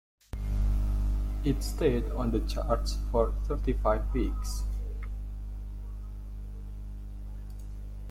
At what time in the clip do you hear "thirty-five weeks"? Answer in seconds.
3.45-4.63